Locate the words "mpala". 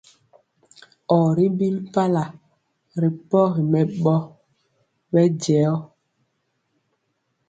1.81-2.23